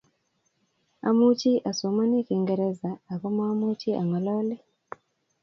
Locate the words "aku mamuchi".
3.11-3.89